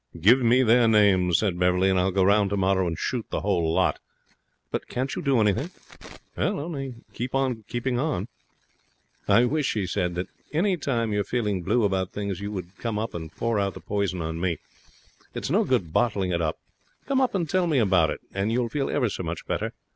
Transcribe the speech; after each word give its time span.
'Give 0.19 0.39
me 0.41 0.63
their 0.63 0.87
names,' 0.87 1.37
said 1.37 1.59
Beverley, 1.59 1.87
'and 1.87 1.99
I'll 1.99 2.09
go 2.09 2.23
round 2.23 2.49
tomorrow 2.49 2.87
and 2.87 2.97
shoot 2.97 3.27
the 3.29 3.41
whole 3.41 3.71
lot. 3.71 3.99
But 4.71 4.87
can't 4.87 5.15
you 5.15 5.21
do 5.21 5.39
anything?' 5.39 5.69
'Only 6.35 6.95
keep 7.13 7.35
on 7.35 7.65
keeping 7.67 7.99
on.' 7.99 8.27
'I 9.27 9.45
wish,' 9.45 9.73
he 9.75 9.85
said, 9.85 10.15
'that 10.15 10.25
any 10.53 10.75
time 10.75 11.13
you're 11.13 11.23
feeling 11.23 11.61
blue 11.61 11.83
about 11.83 12.13
things 12.13 12.39
you 12.39 12.51
would 12.51 12.75
come 12.79 12.97
up 12.97 13.13
and 13.13 13.31
pour 13.31 13.59
out 13.59 13.75
the 13.75 13.79
poison 13.79 14.23
on 14.23 14.41
me. 14.41 14.57
It's 15.35 15.51
no 15.51 15.63
good 15.63 15.93
bottling 15.93 16.31
it 16.31 16.41
up. 16.41 16.57
Come 17.05 17.21
up 17.21 17.35
and 17.35 17.47
tell 17.47 17.67
me 17.67 17.77
about 17.77 18.09
it, 18.09 18.21
and 18.33 18.51
you'll 18.51 18.69
feel 18.69 18.89
ever 18.89 19.07
so 19.07 19.21
much 19.21 19.45
better. 19.45 19.71